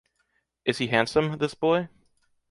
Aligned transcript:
Is 0.65 0.79
he 0.79 0.87
handsome, 0.87 1.37
this 1.37 1.53
boy? 1.53 1.87